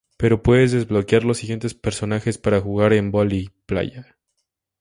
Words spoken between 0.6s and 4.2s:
desbloquear los siguientes personajes para jugar en Vóley playa.